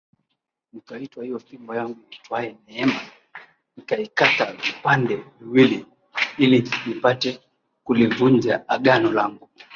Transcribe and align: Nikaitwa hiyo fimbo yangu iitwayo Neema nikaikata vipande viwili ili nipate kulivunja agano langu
Nikaitwa 0.73 1.23
hiyo 1.23 1.39
fimbo 1.39 1.75
yangu 1.75 1.99
iitwayo 2.11 2.57
Neema 2.67 3.01
nikaikata 3.77 4.53
vipande 4.53 5.15
viwili 5.39 5.85
ili 6.37 6.69
nipate 6.87 7.39
kulivunja 7.83 8.69
agano 8.69 9.11
langu 9.11 9.49